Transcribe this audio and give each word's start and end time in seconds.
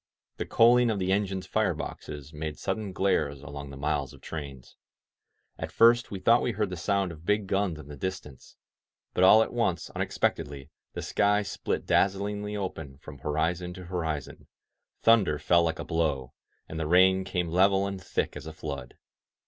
The 0.37 0.47
coaling 0.47 0.89
of 0.89 0.97
the 0.97 1.11
engines' 1.11 1.45
fire 1.45 1.75
boxes 1.75 2.33
made 2.33 2.57
sudden 2.57 2.91
glares 2.91 3.43
along 3.43 3.69
the 3.69 3.77
miles 3.77 4.13
of 4.13 4.21
trains. 4.21 4.75
At 5.59 5.71
first 5.71 6.09
we 6.09 6.17
thought 6.19 6.41
we 6.41 6.53
heard 6.53 6.71
the 6.71 6.75
sound 6.75 7.11
of 7.11 7.23
big 7.23 7.45
guns 7.45 7.77
in 7.77 7.87
the 7.87 7.95
distance. 7.95 8.55
But 9.13 9.23
all 9.23 9.43
at 9.43 9.53
once, 9.53 9.91
unexpectedly, 9.91 10.71
the 10.93 11.03
sky 11.03 11.43
split 11.43 11.85
dazzlingly 11.85 12.57
open 12.57 12.97
from 12.97 13.19
horizon 13.19 13.75
to 13.75 13.85
horizon, 13.85 14.47
thunder 15.03 15.37
fell 15.37 15.61
like 15.61 15.77
a 15.77 15.85
blow, 15.85 16.33
and 16.67 16.79
the 16.79 16.87
rain 16.87 17.23
came 17.23 17.49
level 17.49 17.85
and 17.85 18.03
thick 18.03 18.35
as 18.35 18.47
a 18.47 18.53
flood. 18.53 18.95